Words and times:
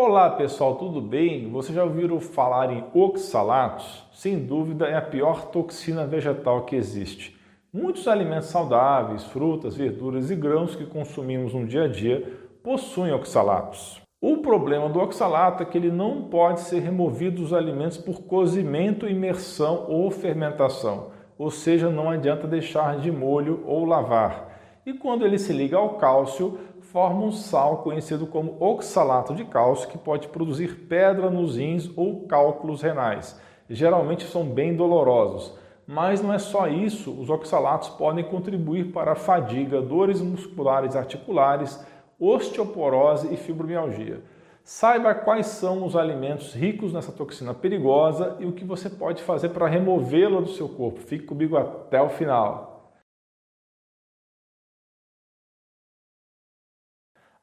Olá 0.00 0.30
pessoal, 0.30 0.76
tudo 0.76 1.00
bem? 1.00 1.50
Vocês 1.50 1.74
já 1.74 1.82
ouviram 1.82 2.20
falar 2.20 2.70
em 2.70 2.84
oxalatos? 2.94 4.04
Sem 4.12 4.38
dúvida 4.38 4.86
é 4.86 4.94
a 4.94 5.02
pior 5.02 5.46
toxina 5.46 6.06
vegetal 6.06 6.64
que 6.64 6.76
existe. 6.76 7.36
Muitos 7.72 8.06
alimentos 8.06 8.46
saudáveis, 8.46 9.24
frutas, 9.24 9.74
verduras 9.74 10.30
e 10.30 10.36
grãos 10.36 10.76
que 10.76 10.86
consumimos 10.86 11.52
no 11.52 11.66
dia 11.66 11.82
a 11.82 11.88
dia 11.88 12.32
possuem 12.62 13.12
oxalatos. 13.12 14.00
O 14.20 14.36
problema 14.36 14.88
do 14.88 15.00
oxalato 15.00 15.64
é 15.64 15.66
que 15.66 15.76
ele 15.76 15.90
não 15.90 16.22
pode 16.28 16.60
ser 16.60 16.78
removido 16.78 17.42
dos 17.42 17.52
alimentos 17.52 17.98
por 17.98 18.22
cozimento, 18.22 19.08
imersão 19.08 19.86
ou 19.88 20.12
fermentação, 20.12 21.08
ou 21.36 21.50
seja, 21.50 21.90
não 21.90 22.08
adianta 22.08 22.46
deixar 22.46 23.00
de 23.00 23.10
molho 23.10 23.64
ou 23.66 23.84
lavar. 23.84 24.48
E 24.88 24.94
quando 24.94 25.26
ele 25.26 25.38
se 25.38 25.52
liga 25.52 25.76
ao 25.76 25.98
cálcio, 25.98 26.56
forma 26.92 27.22
um 27.22 27.32
sal 27.32 27.78
conhecido 27.78 28.26
como 28.26 28.56
oxalato 28.60 29.34
de 29.34 29.44
cálcio 29.44 29.88
que 29.88 29.98
pode 29.98 30.28
produzir 30.28 30.86
pedra 30.88 31.28
nos 31.28 31.56
rins 31.56 31.90
ou 31.94 32.26
cálculos 32.26 32.80
renais. 32.80 33.38
Geralmente 33.68 34.24
são 34.24 34.44
bem 34.44 34.74
dolorosos. 34.74 35.54
Mas 35.86 36.22
não 36.22 36.32
é 36.32 36.38
só 36.38 36.66
isso, 36.66 37.18
os 37.18 37.30
oxalatos 37.30 37.88
podem 37.90 38.24
contribuir 38.24 38.92
para 38.92 39.12
a 39.12 39.16
fadiga, 39.16 39.80
dores 39.80 40.20
musculares 40.20 40.96
articulares, 40.96 41.78
osteoporose 42.18 43.32
e 43.32 43.36
fibromialgia. 43.36 44.22
Saiba 44.62 45.14
quais 45.14 45.46
são 45.46 45.86
os 45.86 45.96
alimentos 45.96 46.54
ricos 46.54 46.92
nessa 46.92 47.12
toxina 47.12 47.54
perigosa 47.54 48.36
e 48.38 48.44
o 48.44 48.52
que 48.52 48.64
você 48.64 48.90
pode 48.90 49.22
fazer 49.22 49.50
para 49.50 49.66
removê-la 49.66 50.40
do 50.40 50.50
seu 50.50 50.68
corpo. 50.68 51.00
Fique 51.00 51.24
comigo 51.24 51.56
até 51.56 52.00
o 52.00 52.10
final. 52.10 52.77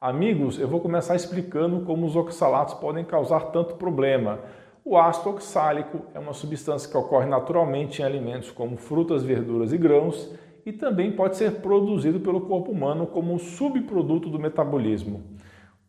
Amigos, 0.05 0.59
eu 0.59 0.67
vou 0.67 0.79
começar 0.79 1.15
explicando 1.15 1.79
como 1.79 2.05
os 2.05 2.15
oxalatos 2.15 2.75
podem 2.75 3.03
causar 3.03 3.45
tanto 3.45 3.73
problema. 3.73 4.37
O 4.85 4.99
ácido 4.99 5.31
oxálico 5.31 5.99
é 6.13 6.19
uma 6.19 6.31
substância 6.31 6.87
que 6.87 6.95
ocorre 6.95 7.25
naturalmente 7.25 8.03
em 8.03 8.05
alimentos 8.05 8.51
como 8.51 8.77
frutas, 8.77 9.23
verduras 9.23 9.73
e 9.73 9.79
grãos 9.79 10.31
e 10.63 10.71
também 10.71 11.11
pode 11.13 11.37
ser 11.37 11.53
produzido 11.53 12.19
pelo 12.19 12.41
corpo 12.41 12.71
humano 12.71 13.07
como 13.07 13.33
um 13.33 13.39
subproduto 13.39 14.29
do 14.29 14.37
metabolismo. 14.37 15.23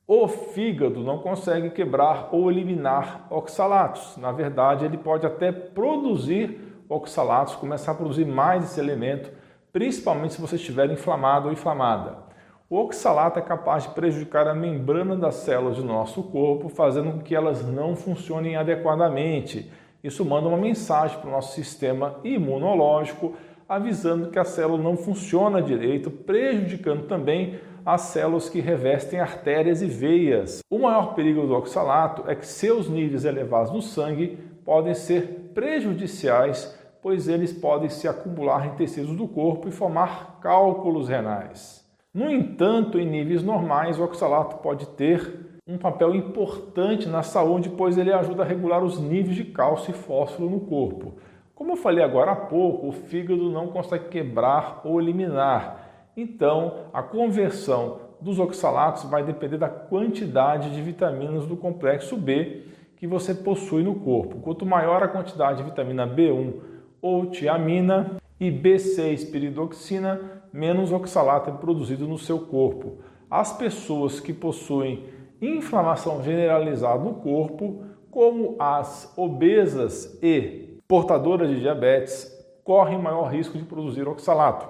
O 0.08 0.26
fígado 0.26 1.00
não 1.00 1.18
consegue 1.18 1.68
quebrar 1.68 2.30
ou 2.32 2.50
eliminar 2.50 3.26
oxalatos. 3.28 4.16
Na 4.16 4.32
verdade, 4.32 4.86
ele 4.86 4.96
pode 4.96 5.26
até 5.26 5.52
produzir 5.52 6.58
oxalatos, 6.88 7.54
começar 7.56 7.92
a 7.92 7.96
produzir 7.96 8.24
mais 8.24 8.64
esse 8.64 8.80
elemento, 8.80 9.30
principalmente 9.70 10.32
se 10.32 10.40
você 10.40 10.56
estiver 10.56 10.90
inflamado 10.90 11.48
ou 11.48 11.52
inflamada. 11.52 12.25
O 12.68 12.78
oxalato 12.78 13.38
é 13.38 13.42
capaz 13.42 13.84
de 13.84 13.90
prejudicar 13.90 14.48
a 14.48 14.54
membrana 14.54 15.14
das 15.14 15.36
células 15.36 15.76
do 15.76 15.84
nosso 15.84 16.20
corpo, 16.24 16.68
fazendo 16.68 17.12
com 17.12 17.20
que 17.20 17.32
elas 17.32 17.64
não 17.64 17.94
funcionem 17.94 18.56
adequadamente. 18.56 19.70
Isso 20.02 20.24
manda 20.24 20.48
uma 20.48 20.58
mensagem 20.58 21.16
para 21.20 21.28
o 21.28 21.32
nosso 21.32 21.54
sistema 21.54 22.16
imunológico, 22.24 23.34
avisando 23.68 24.30
que 24.30 24.38
a 24.38 24.44
célula 24.44 24.82
não 24.82 24.96
funciona 24.96 25.62
direito, 25.62 26.10
prejudicando 26.10 27.06
também 27.06 27.60
as 27.84 28.00
células 28.00 28.48
que 28.48 28.60
revestem 28.60 29.20
artérias 29.20 29.80
e 29.80 29.86
veias. 29.86 30.58
O 30.68 30.80
maior 30.80 31.14
perigo 31.14 31.46
do 31.46 31.54
oxalato 31.54 32.28
é 32.28 32.34
que 32.34 32.44
seus 32.44 32.88
níveis 32.88 33.24
elevados 33.24 33.70
no 33.70 33.80
sangue 33.80 34.40
podem 34.64 34.92
ser 34.92 35.52
prejudiciais, 35.54 36.76
pois 37.00 37.28
eles 37.28 37.52
podem 37.52 37.88
se 37.88 38.08
acumular 38.08 38.66
em 38.66 38.74
tecidos 38.74 39.16
do 39.16 39.28
corpo 39.28 39.68
e 39.68 39.70
formar 39.70 40.40
cálculos 40.40 41.08
renais. 41.08 41.85
No 42.16 42.30
entanto, 42.30 42.98
em 42.98 43.04
níveis 43.04 43.42
normais, 43.42 43.98
o 43.98 44.02
oxalato 44.02 44.56
pode 44.62 44.88
ter 44.88 45.60
um 45.68 45.76
papel 45.76 46.14
importante 46.14 47.06
na 47.06 47.22
saúde, 47.22 47.68
pois 47.68 47.98
ele 47.98 48.10
ajuda 48.10 48.42
a 48.42 48.46
regular 48.46 48.82
os 48.82 48.98
níveis 48.98 49.36
de 49.36 49.44
cálcio 49.44 49.90
e 49.90 49.92
fósforo 49.92 50.48
no 50.48 50.60
corpo. 50.60 51.16
Como 51.54 51.72
eu 51.72 51.76
falei 51.76 52.02
agora 52.02 52.30
há 52.30 52.36
pouco, 52.36 52.88
o 52.88 52.92
fígado 52.92 53.50
não 53.50 53.66
consegue 53.66 54.08
quebrar 54.08 54.80
ou 54.82 54.98
eliminar. 54.98 56.08
Então, 56.16 56.86
a 56.90 57.02
conversão 57.02 57.98
dos 58.18 58.38
oxalatos 58.38 59.04
vai 59.04 59.22
depender 59.22 59.58
da 59.58 59.68
quantidade 59.68 60.70
de 60.70 60.80
vitaminas 60.80 61.44
do 61.44 61.54
complexo 61.54 62.16
B 62.16 62.62
que 62.96 63.06
você 63.06 63.34
possui 63.34 63.82
no 63.82 63.94
corpo. 63.94 64.40
Quanto 64.40 64.64
maior 64.64 65.02
a 65.02 65.08
quantidade 65.08 65.58
de 65.58 65.64
vitamina 65.64 66.06
B1 66.06 66.54
ou 67.02 67.26
tiamina 67.26 68.16
e 68.38 68.50
B6 68.50 69.30
piridoxina, 69.30 70.42
menos 70.52 70.92
oxalato 70.92 71.50
é 71.50 71.52
produzido 71.52 72.06
no 72.06 72.18
seu 72.18 72.40
corpo. 72.40 72.98
As 73.30 73.52
pessoas 73.56 74.20
que 74.20 74.32
possuem 74.32 75.04
inflamação 75.40 76.22
generalizada 76.22 77.02
no 77.02 77.14
corpo, 77.14 77.84
como 78.10 78.56
as 78.58 79.12
obesas 79.16 80.18
e 80.22 80.80
portadoras 80.86 81.48
de 81.48 81.60
diabetes, 81.60 82.32
correm 82.62 82.98
maior 82.98 83.24
risco 83.32 83.58
de 83.58 83.64
produzir 83.64 84.06
oxalato. 84.08 84.66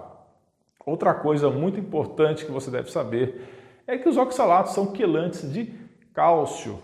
Outra 0.84 1.12
coisa 1.14 1.50
muito 1.50 1.80
importante 1.80 2.44
que 2.44 2.52
você 2.52 2.70
deve 2.70 2.90
saber 2.90 3.42
é 3.86 3.98
que 3.98 4.08
os 4.08 4.16
oxalatos 4.16 4.72
são 4.72 4.92
quelantes 4.92 5.52
de 5.52 5.72
cálcio. 6.14 6.78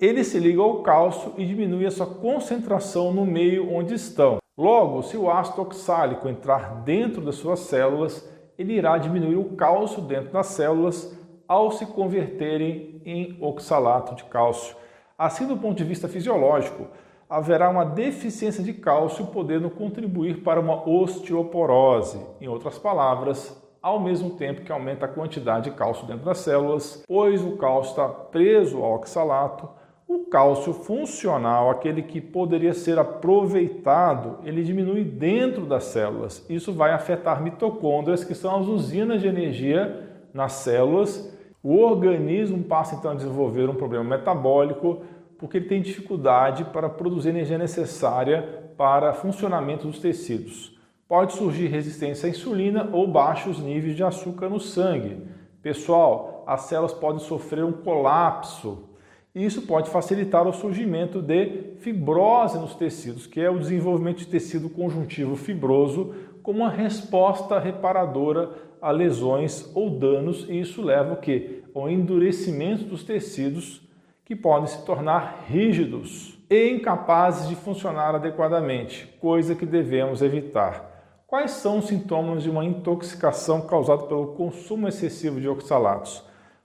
Eles 0.00 0.26
se 0.26 0.38
ligam 0.38 0.64
ao 0.64 0.82
cálcio 0.82 1.32
e 1.36 1.46
diminuem 1.46 1.86
a 1.86 1.90
sua 1.90 2.06
concentração 2.06 3.12
no 3.12 3.24
meio 3.24 3.72
onde 3.72 3.94
estão. 3.94 4.38
Logo, 4.56 5.02
se 5.02 5.16
o 5.16 5.28
ácido 5.28 5.62
oxálico 5.62 6.28
entrar 6.28 6.82
dentro 6.82 7.20
das 7.20 7.34
suas 7.34 7.58
células, 7.60 8.28
ele 8.56 8.74
irá 8.74 8.96
diminuir 8.96 9.34
o 9.34 9.56
cálcio 9.56 10.00
dentro 10.00 10.32
das 10.32 10.46
células 10.46 11.12
ao 11.48 11.72
se 11.72 11.84
converterem 11.86 13.02
em 13.04 13.36
oxalato 13.40 14.14
de 14.14 14.22
cálcio. 14.24 14.76
Assim, 15.18 15.44
do 15.46 15.56
ponto 15.56 15.76
de 15.76 15.82
vista 15.82 16.06
fisiológico, 16.06 16.86
haverá 17.28 17.68
uma 17.68 17.84
deficiência 17.84 18.62
de 18.62 18.72
cálcio 18.72 19.26
podendo 19.26 19.68
contribuir 19.68 20.44
para 20.44 20.60
uma 20.60 20.88
osteoporose. 20.88 22.24
Em 22.40 22.46
outras 22.46 22.78
palavras, 22.78 23.60
ao 23.82 23.98
mesmo 23.98 24.30
tempo 24.36 24.62
que 24.62 24.70
aumenta 24.70 25.06
a 25.06 25.08
quantidade 25.08 25.68
de 25.68 25.76
cálcio 25.76 26.06
dentro 26.06 26.24
das 26.24 26.38
células, 26.38 27.02
pois 27.08 27.44
o 27.44 27.56
cálcio 27.56 27.90
está 27.90 28.08
preso 28.08 28.84
ao 28.84 28.94
oxalato, 28.94 29.68
o 30.14 30.26
cálcio 30.26 30.72
funcional, 30.72 31.70
aquele 31.70 32.02
que 32.02 32.20
poderia 32.20 32.72
ser 32.72 32.98
aproveitado, 32.98 34.38
ele 34.44 34.62
diminui 34.62 35.02
dentro 35.02 35.66
das 35.66 35.84
células. 35.84 36.44
Isso 36.48 36.72
vai 36.72 36.92
afetar 36.92 37.42
mitocôndrias, 37.42 38.24
que 38.24 38.34
são 38.34 38.60
as 38.60 38.66
usinas 38.66 39.20
de 39.20 39.28
energia 39.28 40.08
nas 40.32 40.52
células. 40.52 41.32
O 41.62 41.78
organismo 41.78 42.62
passa 42.64 42.94
então 42.94 43.10
a 43.10 43.14
desenvolver 43.14 43.68
um 43.68 43.74
problema 43.74 44.04
metabólico, 44.04 45.02
porque 45.38 45.56
ele 45.56 45.68
tem 45.68 45.82
dificuldade 45.82 46.64
para 46.64 46.88
produzir 46.88 47.30
energia 47.30 47.58
necessária 47.58 48.64
para 48.76 49.12
funcionamento 49.12 49.86
dos 49.86 49.98
tecidos. 49.98 50.78
Pode 51.08 51.32
surgir 51.34 51.66
resistência 51.66 52.26
à 52.26 52.30
insulina 52.30 52.88
ou 52.92 53.06
baixos 53.06 53.58
níveis 53.58 53.96
de 53.96 54.04
açúcar 54.04 54.48
no 54.48 54.60
sangue. 54.60 55.18
Pessoal, 55.60 56.44
as 56.46 56.62
células 56.62 56.92
podem 56.92 57.20
sofrer 57.20 57.64
um 57.64 57.72
colapso 57.72 58.93
isso 59.42 59.62
pode 59.62 59.90
facilitar 59.90 60.46
o 60.46 60.52
surgimento 60.52 61.20
de 61.20 61.74
fibrose 61.80 62.58
nos 62.58 62.74
tecidos, 62.74 63.26
que 63.26 63.40
é 63.40 63.50
o 63.50 63.58
desenvolvimento 63.58 64.18
de 64.18 64.26
tecido 64.26 64.68
conjuntivo 64.68 65.34
fibroso 65.34 66.14
como 66.42 66.60
uma 66.60 66.70
resposta 66.70 67.58
reparadora 67.58 68.50
a 68.80 68.90
lesões 68.90 69.70
ou 69.74 69.90
danos, 69.90 70.46
e 70.48 70.60
isso 70.60 70.82
leva 70.82 71.14
o 71.14 71.16
que? 71.16 71.64
Ao 71.74 71.90
endurecimento 71.90 72.84
dos 72.84 73.02
tecidos 73.02 73.80
que 74.24 74.36
podem 74.36 74.66
se 74.68 74.84
tornar 74.84 75.46
rígidos 75.48 76.38
e 76.48 76.70
incapazes 76.70 77.48
de 77.48 77.56
funcionar 77.56 78.14
adequadamente, 78.14 79.06
coisa 79.20 79.54
que 79.54 79.66
devemos 79.66 80.22
evitar. 80.22 80.92
Quais 81.26 81.52
são 81.52 81.78
os 81.78 81.86
sintomas 81.88 82.42
de 82.42 82.50
uma 82.50 82.64
intoxicação 82.64 83.62
causada 83.62 84.04
pelo 84.04 84.34
consumo 84.34 84.86
excessivo 84.86 85.40
de 85.40 85.48
oxalatos? 85.48 86.22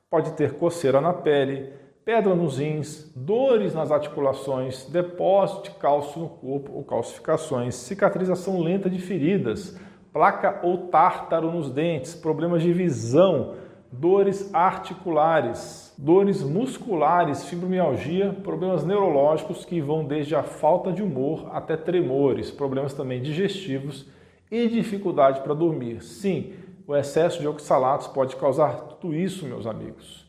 Pode 0.10 0.34
ter 0.34 0.54
coceira 0.54 1.02
na 1.02 1.14
pele, 1.14 1.74
pedra 2.10 2.34
nos 2.34 2.58
rins, 2.58 3.14
dores 3.16 3.76
nas 3.76 3.92
articulações, 3.92 4.84
depósito 4.86 5.66
de 5.66 5.76
cálcio 5.78 6.20
no 6.20 6.28
corpo 6.28 6.72
ou 6.74 6.84
calcificações, 6.84 7.76
cicatrização 7.76 8.60
lenta 8.62 8.90
de 8.90 8.98
feridas, 8.98 9.80
placa 10.12 10.60
ou 10.64 10.88
tártaro 10.88 11.52
nos 11.52 11.70
dentes, 11.70 12.16
problemas 12.16 12.64
de 12.64 12.74
visão, 12.74 13.54
dores 13.92 14.52
articulares, 14.56 15.94
dores 16.00 16.42
musculares, 16.42 17.44
fibromialgia, 17.44 18.36
problemas 18.44 18.84
neurológicos 18.84 19.64
que 19.64 19.80
vão 19.80 20.04
desde 20.04 20.34
a 20.36 20.42
falta 20.42 20.92
de 20.92 21.04
humor 21.04 21.48
até 21.54 21.78
tremores, 21.78 22.50
problemas 22.50 22.92
também 22.92 23.22
digestivos 23.22 24.10
e 24.50 24.68
dificuldade 24.68 25.42
para 25.42 25.54
dormir. 25.54 26.02
Sim, 26.04 26.54
o 26.88 26.96
excesso 26.96 27.40
de 27.40 27.48
oxalatos 27.48 28.08
pode 28.08 28.36
causar 28.36 28.98
tudo 29.00 29.14
isso, 29.14 29.46
meus 29.46 29.68
amigos. 29.68 30.28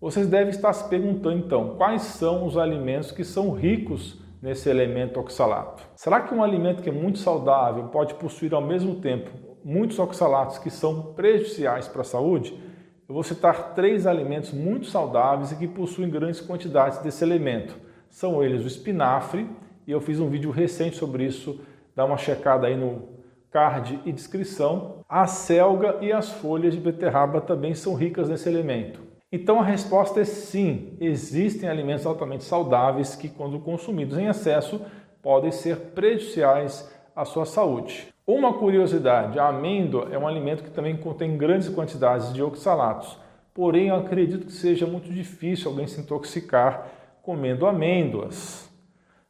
Vocês 0.00 0.26
devem 0.26 0.48
estar 0.48 0.72
se 0.72 0.88
perguntando 0.88 1.36
então, 1.36 1.74
quais 1.76 2.00
são 2.00 2.46
os 2.46 2.56
alimentos 2.56 3.12
que 3.12 3.22
são 3.22 3.50
ricos 3.50 4.18
nesse 4.40 4.70
elemento 4.70 5.20
oxalato? 5.20 5.82
Será 5.94 6.22
que 6.22 6.34
um 6.34 6.42
alimento 6.42 6.82
que 6.82 6.88
é 6.88 6.92
muito 6.92 7.18
saudável 7.18 7.88
pode 7.88 8.14
possuir 8.14 8.54
ao 8.54 8.62
mesmo 8.62 8.94
tempo 8.94 9.30
muitos 9.62 9.98
oxalatos 9.98 10.56
que 10.56 10.70
são 10.70 11.12
prejudiciais 11.12 11.86
para 11.86 12.00
a 12.00 12.04
saúde? 12.04 12.58
Eu 13.06 13.14
vou 13.14 13.22
citar 13.22 13.74
três 13.74 14.06
alimentos 14.06 14.52
muito 14.52 14.86
saudáveis 14.86 15.52
e 15.52 15.56
que 15.56 15.68
possuem 15.68 16.08
grandes 16.08 16.40
quantidades 16.40 16.96
desse 17.00 17.22
elemento. 17.22 17.76
São 18.08 18.42
eles 18.42 18.64
o 18.64 18.68
espinafre, 18.68 19.50
e 19.86 19.92
eu 19.92 20.00
fiz 20.00 20.18
um 20.18 20.30
vídeo 20.30 20.50
recente 20.50 20.96
sobre 20.96 21.26
isso, 21.26 21.60
dá 21.94 22.06
uma 22.06 22.16
checada 22.16 22.66
aí 22.66 22.76
no 22.76 23.06
card 23.50 24.00
e 24.06 24.12
descrição. 24.12 25.04
A 25.06 25.26
selga 25.26 25.98
e 26.00 26.10
as 26.10 26.30
folhas 26.30 26.72
de 26.72 26.80
beterraba 26.80 27.38
também 27.38 27.74
são 27.74 27.94
ricas 27.94 28.30
nesse 28.30 28.48
elemento. 28.48 29.09
Então 29.32 29.60
a 29.60 29.64
resposta 29.64 30.20
é 30.20 30.24
sim, 30.24 30.96
existem 31.00 31.68
alimentos 31.68 32.04
altamente 32.04 32.42
saudáveis 32.42 33.14
que, 33.14 33.28
quando 33.28 33.60
consumidos 33.60 34.18
em 34.18 34.26
excesso, 34.26 34.80
podem 35.22 35.52
ser 35.52 35.76
prejudiciais 35.94 36.92
à 37.14 37.24
sua 37.24 37.46
saúde. 37.46 38.08
Uma 38.26 38.54
curiosidade, 38.54 39.38
a 39.38 39.48
amêndoa 39.48 40.08
é 40.10 40.18
um 40.18 40.26
alimento 40.26 40.64
que 40.64 40.70
também 40.70 40.96
contém 40.96 41.36
grandes 41.36 41.68
quantidades 41.68 42.32
de 42.32 42.42
oxalatos. 42.42 43.18
Porém, 43.54 43.88
eu 43.88 43.96
acredito 43.96 44.46
que 44.46 44.52
seja 44.52 44.84
muito 44.84 45.12
difícil 45.12 45.70
alguém 45.70 45.86
se 45.86 46.00
intoxicar 46.00 46.88
comendo 47.22 47.66
amêndoas. 47.66 48.68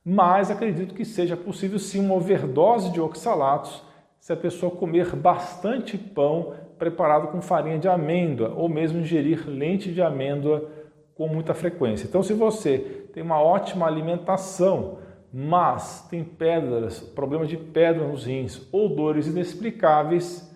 Mas 0.02 0.50
acredito 0.50 0.94
que 0.94 1.04
seja 1.04 1.36
possível 1.36 1.78
sim 1.78 2.00
uma 2.00 2.14
overdose 2.14 2.90
de 2.90 3.00
oxalatos 3.00 3.82
se 4.18 4.32
a 4.32 4.36
pessoa 4.36 4.74
comer 4.74 5.14
bastante 5.14 5.98
pão 5.98 6.54
preparado 6.80 7.28
com 7.28 7.42
farinha 7.42 7.78
de 7.78 7.86
amêndoa 7.86 8.54
ou 8.56 8.68
mesmo 8.68 9.00
ingerir 9.00 9.46
leite 9.46 9.92
de 9.92 10.00
amêndoa 10.00 10.68
com 11.14 11.28
muita 11.28 11.52
frequência. 11.52 12.06
Então, 12.06 12.22
se 12.22 12.32
você 12.32 12.78
tem 13.12 13.22
uma 13.22 13.40
ótima 13.40 13.86
alimentação, 13.86 14.98
mas 15.32 16.06
tem 16.10 16.24
pedras, 16.24 16.98
problemas 16.98 17.50
de 17.50 17.58
pedra 17.58 18.08
nos 18.08 18.24
rins 18.24 18.66
ou 18.72 18.88
dores 18.88 19.26
inexplicáveis 19.26 20.50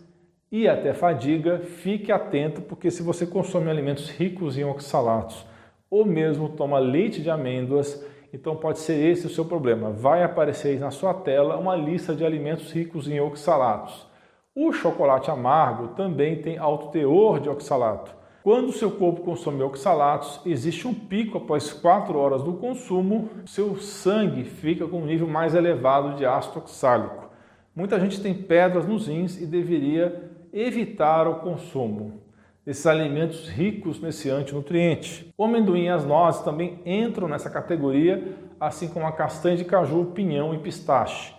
e 0.51 0.67
até 0.67 0.95
fadiga, 0.95 1.59
fique 1.59 2.11
atento 2.11 2.63
porque 2.63 2.91
se 2.91 3.03
você 3.03 3.27
consome 3.27 3.71
alimentos 3.71 4.09
ricos 4.09 4.57
em 4.57 4.65
oxalatos 4.65 5.45
ou 5.91 6.07
mesmo 6.07 6.49
toma 6.49 6.79
leite 6.79 7.21
de 7.21 7.29
amêndoas, 7.29 8.03
então 8.33 8.57
pode 8.57 8.79
ser 8.79 8.95
esse 8.95 9.27
o 9.27 9.31
seu 9.31 9.45
problema. 9.45 9.91
Vai 9.91 10.25
aparecer 10.25 10.81
na 10.81 10.91
sua 10.91 11.13
tela 11.13 11.59
uma 11.59 11.77
lista 11.77 12.15
de 12.15 12.25
alimentos 12.25 12.73
ricos 12.73 13.09
em 13.09 13.21
oxalatos. 13.21 14.14
O 14.57 14.73
chocolate 14.73 15.33
amargo 15.33 15.89
também 15.97 16.41
tem 16.41 16.59
alto 16.59 16.93
teor 16.93 17.41
de 17.41 17.49
oxalato. 17.49 18.15
Quando 18.41 18.71
seu 18.71 18.89
corpo 18.89 19.23
consome 19.23 19.61
oxalatos, 19.65 20.41
existe 20.47 20.87
um 20.87 20.95
pico 20.95 21.39
após 21.39 21.73
4 21.73 22.17
horas 22.17 22.41
do 22.41 22.53
consumo, 22.53 23.31
seu 23.47 23.75
sangue 23.79 24.45
fica 24.45 24.87
com 24.87 24.99
um 24.99 25.07
nível 25.07 25.27
mais 25.27 25.57
elevado 25.57 26.15
de 26.15 26.25
ácido 26.25 26.61
oxálico. 26.61 27.31
Muita 27.75 27.99
gente 27.99 28.23
tem 28.23 28.33
pedras 28.33 28.87
nos 28.87 29.09
rins 29.09 29.41
e 29.41 29.45
deveria 29.45 30.31
evitar 30.53 31.27
o 31.27 31.41
consumo 31.41 32.21
desses 32.65 32.87
alimentos 32.87 33.49
ricos 33.49 34.01
nesse 34.01 34.31
antinutriente. 34.31 35.35
O 35.37 35.45
amendoim 35.47 35.87
e 35.87 35.89
as 35.89 36.07
nozes 36.07 36.43
também 36.43 36.79
entram 36.87 37.27
nessa 37.27 37.51
categoria, 37.51 38.37
assim 38.61 38.87
como 38.87 39.05
a 39.05 39.11
castanha 39.11 39.57
de 39.57 39.65
caju, 39.65 40.13
pinhão 40.15 40.55
e 40.55 40.59
pistache. 40.59 41.35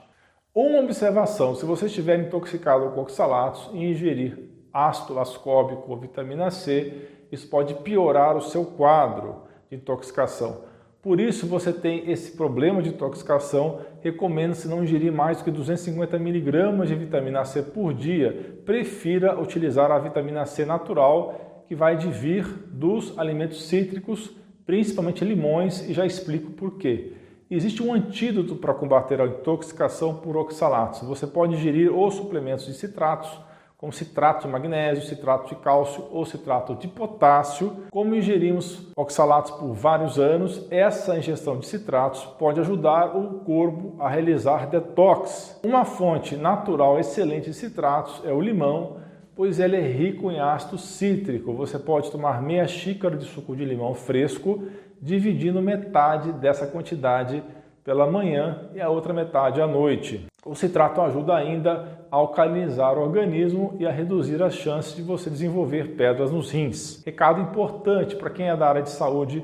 Uma 0.56 0.80
observação: 0.80 1.54
se 1.54 1.66
você 1.66 1.88
estiver 1.88 2.18
intoxicado 2.18 2.90
com 2.92 3.02
oxalatos 3.02 3.70
e 3.74 3.84
ingerir 3.84 4.40
ácido 4.72 5.20
ascóbico 5.20 5.92
ou 5.92 5.98
vitamina 5.98 6.50
C, 6.50 7.10
isso 7.30 7.50
pode 7.50 7.74
piorar 7.74 8.38
o 8.38 8.42
seu 8.42 8.64
quadro 8.64 9.44
de 9.70 9.76
intoxicação. 9.76 10.64
Por 11.02 11.20
isso, 11.20 11.46
você 11.46 11.74
tem 11.74 12.10
esse 12.10 12.38
problema 12.38 12.82
de 12.82 12.88
intoxicação, 12.88 13.82
recomendo-se 14.00 14.66
não 14.70 14.82
ingerir 14.82 15.12
mais 15.12 15.40
do 15.40 15.44
que 15.44 15.52
250 15.52 16.16
mg 16.16 16.86
de 16.88 16.96
vitamina 16.96 17.44
C 17.44 17.62
por 17.62 17.94
dia. 17.94 18.58
Prefira 18.66 19.38
utilizar 19.38 19.92
a 19.92 20.00
vitamina 20.00 20.46
C 20.46 20.64
natural, 20.64 21.66
que 21.68 21.76
vai 21.76 21.98
vir 21.98 22.46
dos 22.72 23.20
alimentos 23.20 23.68
cítricos, 23.68 24.34
principalmente 24.66 25.26
limões, 25.26 25.88
e 25.90 25.94
já 25.94 26.06
explico 26.06 26.52
por 26.52 26.78
quê. 26.78 27.15
Existe 27.50 27.84
um 27.84 27.94
antídoto 27.94 28.56
para 28.56 28.74
combater 28.74 29.22
a 29.22 29.28
intoxicação 29.28 30.16
por 30.16 30.36
oxalatos. 30.36 31.08
Você 31.08 31.28
pode 31.28 31.54
ingerir 31.54 31.96
os 31.96 32.16
suplementos 32.16 32.66
de 32.66 32.74
citratos, 32.74 33.30
como 33.78 33.94
citrato 33.94 34.48
de 34.48 34.52
magnésio, 34.52 35.06
citrato 35.06 35.54
de 35.54 35.62
cálcio 35.62 36.08
ou 36.10 36.26
citrato 36.26 36.74
de 36.74 36.88
potássio. 36.88 37.86
Como 37.92 38.16
ingerimos 38.16 38.92
oxalatos 38.96 39.52
por 39.52 39.74
vários 39.74 40.18
anos, 40.18 40.66
essa 40.72 41.16
ingestão 41.20 41.60
de 41.60 41.68
citratos 41.68 42.26
pode 42.40 42.60
ajudar 42.60 43.16
o 43.16 43.42
corpo 43.42 43.96
a 44.00 44.10
realizar 44.10 44.66
detox. 44.66 45.60
Uma 45.64 45.86
fonte 45.86 46.36
natural 46.36 46.98
excelente 46.98 47.52
de 47.52 47.56
citratos 47.56 48.24
é 48.26 48.34
o 48.34 48.42
limão, 48.42 48.98
pois 49.36 49.60
ele 49.60 49.76
é 49.76 49.88
rico 49.88 50.32
em 50.32 50.40
ácido 50.40 50.78
cítrico. 50.78 51.54
Você 51.54 51.78
pode 51.78 52.10
tomar 52.10 52.42
meia 52.42 52.68
xícara 52.68 53.18
de 53.18 53.26
suco 53.26 53.56
de 53.56 53.66
limão 53.66 53.94
fresco, 53.94 54.64
dividindo 55.02 55.62
metade 55.62 56.32
dessa 56.32 56.66
quantidade 56.66 57.44
pela 57.84 58.10
manhã 58.10 58.70
e 58.74 58.82
a 58.82 58.90
outra 58.90 59.14
metade 59.14 59.62
à 59.62 59.68
noite. 59.68 60.26
O 60.44 60.56
citrato 60.56 61.02
ajuda 61.02 61.36
ainda 61.36 62.08
a 62.10 62.16
alcalinizar 62.16 62.98
o 62.98 63.02
organismo 63.02 63.76
e 63.80 63.86
a 63.86 63.92
reduzir 63.92 64.42
as 64.42 64.56
chances 64.56 64.96
de 64.96 65.02
você 65.02 65.30
desenvolver 65.30 65.96
pedras 65.96 66.32
nos 66.32 66.50
rins. 66.50 67.04
Recado 67.06 67.42
importante 67.42 68.16
para 68.16 68.30
quem 68.30 68.50
é 68.50 68.56
da 68.56 68.68
área 68.68 68.82
de 68.82 68.90
saúde, 68.90 69.44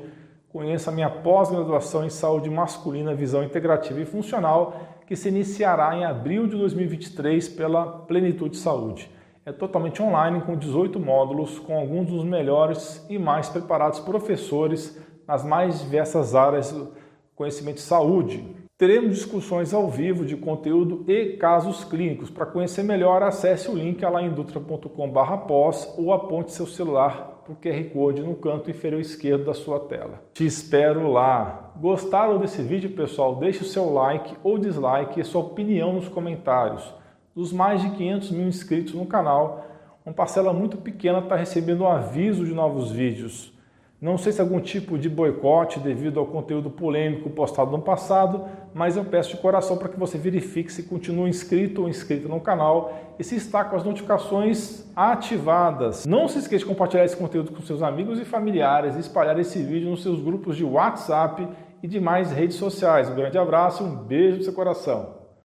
conheça 0.49 0.89
a 0.89 0.93
minha 0.93 1.09
pós-graduação 1.09 2.05
em 2.05 2.09
saúde 2.09 2.49
masculina, 2.49 3.13
visão 3.13 3.43
integrativa 3.43 3.99
e 3.99 4.05
funcional, 4.05 4.99
que 5.05 5.15
se 5.15 5.29
iniciará 5.29 5.95
em 5.95 6.05
abril 6.05 6.47
de 6.47 6.57
2023 6.57 7.49
pela 7.49 7.85
Plenitude 7.85 8.57
Saúde. 8.57 9.09
É 9.43 9.51
totalmente 9.51 10.01
online 10.03 10.41
com 10.41 10.55
18 10.55 10.99
módulos, 10.99 11.57
com 11.57 11.75
alguns 11.75 12.07
dos 12.07 12.23
melhores 12.23 13.03
e 13.09 13.17
mais 13.17 13.49
preparados 13.49 13.99
professores 13.99 14.99
nas 15.27 15.43
mais 15.43 15.79
diversas 15.79 16.35
áreas 16.35 16.71
do 16.71 16.91
conhecimento 17.35 17.77
de 17.77 17.81
saúde. 17.81 18.55
Teremos 18.77 19.15
discussões 19.15 19.73
ao 19.73 19.89
vivo 19.89 20.25
de 20.25 20.35
conteúdo 20.35 21.03
e 21.07 21.37
casos 21.37 21.83
clínicos. 21.83 22.29
Para 22.29 22.45
conhecer 22.45 22.83
melhor, 22.83 23.23
acesse 23.23 23.69
o 23.69 23.75
link 23.75 24.03
alaindutra.com.br 24.03 25.37
pós 25.47 25.91
ou 25.97 26.13
aponte 26.13 26.51
seu 26.51 26.67
celular 26.67 27.41
para 27.43 27.53
o 27.53 27.55
QR 27.55 27.89
Code 27.93 28.21
no 28.21 28.35
canto 28.35 28.69
inferior 28.69 29.01
esquerdo 29.01 29.45
da 29.45 29.53
sua 29.53 29.79
tela. 29.79 30.21
Te 30.33 30.45
espero 30.45 31.11
lá! 31.11 31.71
Gostaram 31.79 32.37
desse 32.37 32.61
vídeo, 32.61 32.91
pessoal? 32.91 33.35
Deixe 33.35 33.63
o 33.63 33.67
seu 33.67 33.91
like 33.91 34.35
ou 34.43 34.57
dislike 34.57 35.19
e 35.19 35.23
sua 35.23 35.41
opinião 35.41 35.93
nos 35.93 36.07
comentários. 36.07 37.00
Dos 37.35 37.53
mais 37.53 37.81
de 37.81 37.89
500 37.91 38.31
mil 38.31 38.47
inscritos 38.47 38.93
no 38.93 39.05
canal, 39.05 39.65
uma 40.05 40.13
parcela 40.13 40.51
muito 40.51 40.75
pequena 40.77 41.19
está 41.19 41.35
recebendo 41.35 41.85
um 41.85 41.87
aviso 41.87 42.45
de 42.45 42.53
novos 42.53 42.91
vídeos. 42.91 43.53
Não 44.01 44.17
sei 44.17 44.33
se 44.33 44.41
algum 44.41 44.59
tipo 44.59 44.97
de 44.97 45.07
boicote 45.07 45.79
devido 45.79 46.19
ao 46.19 46.25
conteúdo 46.25 46.71
polêmico 46.71 47.29
postado 47.29 47.71
no 47.71 47.79
passado, 47.79 48.45
mas 48.73 48.97
eu 48.97 49.05
peço 49.05 49.29
de 49.29 49.37
coração 49.37 49.77
para 49.77 49.87
que 49.87 49.99
você 49.99 50.17
verifique 50.17 50.73
se 50.73 50.83
continua 50.83 51.29
inscrito 51.29 51.83
ou 51.83 51.87
inscrito 51.87 52.27
no 52.27 52.41
canal 52.41 53.15
e 53.19 53.23
se 53.23 53.35
está 53.35 53.63
com 53.63 53.75
as 53.75 53.83
notificações 53.83 54.91
ativadas. 54.95 56.05
Não 56.07 56.27
se 56.27 56.39
esqueça 56.39 56.65
de 56.65 56.69
compartilhar 56.69 57.05
esse 57.05 57.15
conteúdo 57.15 57.51
com 57.51 57.61
seus 57.61 57.83
amigos 57.83 58.19
e 58.19 58.25
familiares 58.25 58.95
e 58.95 58.99
espalhar 58.99 59.39
esse 59.39 59.61
vídeo 59.61 59.89
nos 59.89 60.01
seus 60.01 60.19
grupos 60.19 60.57
de 60.57 60.65
WhatsApp 60.65 61.47
e 61.83 61.87
demais 61.87 62.31
redes 62.31 62.57
sociais. 62.57 63.07
Um 63.07 63.15
grande 63.15 63.37
abraço 63.37 63.83
um 63.83 63.95
beijo 63.95 64.37
no 64.37 64.43
seu 64.43 64.53
coração. 64.53 65.20